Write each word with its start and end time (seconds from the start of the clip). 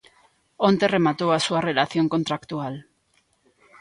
Onte 0.67 0.85
rematou 0.95 1.29
a 1.33 1.43
súa 1.45 1.61
relación 1.69 2.05
contractual. 2.13 2.75